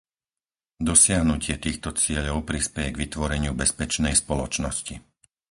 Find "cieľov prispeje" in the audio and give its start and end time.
2.01-2.89